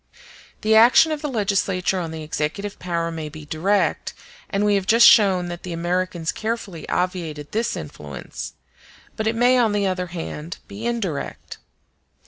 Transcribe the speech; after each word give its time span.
The 0.61 0.73
action 0.73 1.11
of 1.11 1.21
the 1.21 1.29
legislature 1.29 1.99
on 1.99 2.09
the 2.09 2.23
executive 2.23 2.79
power 2.79 3.11
may 3.11 3.29
be 3.29 3.45
direct; 3.45 4.15
and 4.49 4.65
we 4.65 4.73
have 4.73 4.87
just 4.87 5.05
shown 5.05 5.47
that 5.49 5.61
the 5.61 5.73
Americans 5.73 6.31
carefully 6.31 6.89
obviated 6.89 7.51
this 7.51 7.77
influence; 7.77 8.53
but 9.15 9.27
it 9.27 9.35
may, 9.35 9.59
on 9.59 9.73
the 9.73 9.85
other 9.85 10.07
hand, 10.07 10.57
be 10.67 10.87
indirect. 10.87 11.59